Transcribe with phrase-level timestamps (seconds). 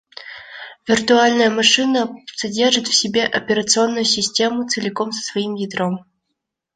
[0.87, 6.05] Виртуальная машина содержит в себе операционную систему целиком со своим ядром